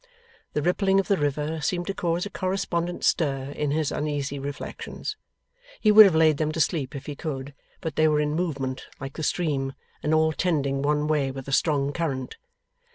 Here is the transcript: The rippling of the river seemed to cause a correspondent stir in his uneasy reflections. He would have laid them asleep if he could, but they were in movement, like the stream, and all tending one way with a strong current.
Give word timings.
The 0.53 0.63
rippling 0.63 0.99
of 0.99 1.07
the 1.09 1.17
river 1.17 1.61
seemed 1.61 1.85
to 1.85 1.93
cause 1.93 2.25
a 2.25 2.31
correspondent 2.31 3.05
stir 3.05 3.51
in 3.51 3.69
his 3.69 3.91
uneasy 3.91 4.39
reflections. 4.39 5.15
He 5.79 5.91
would 5.91 6.05
have 6.07 6.15
laid 6.15 6.37
them 6.37 6.49
asleep 6.55 6.95
if 6.95 7.05
he 7.05 7.15
could, 7.15 7.53
but 7.81 7.95
they 7.97 8.07
were 8.07 8.19
in 8.19 8.33
movement, 8.33 8.87
like 8.99 9.13
the 9.13 9.21
stream, 9.21 9.73
and 10.01 10.11
all 10.11 10.33
tending 10.33 10.81
one 10.81 11.07
way 11.07 11.29
with 11.29 11.47
a 11.47 11.51
strong 11.51 11.93
current. 11.93 12.37